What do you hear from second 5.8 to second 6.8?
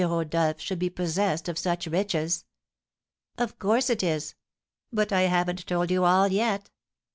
you all yet.